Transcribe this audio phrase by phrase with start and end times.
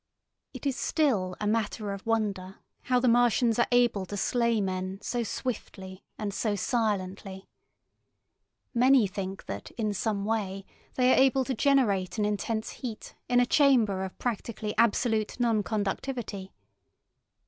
[0.51, 2.55] It is still a matter of wonder
[2.85, 7.47] how the Martians are able to slay men so swiftly and so silently.
[8.73, 13.39] Many think that in some way they are able to generate an intense heat in
[13.39, 16.51] a chamber of practically absolute non conductivity.